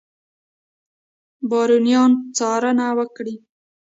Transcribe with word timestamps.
بارونیان 1.49 2.11
څارنه 2.37 2.87
وکړي. 2.97 3.35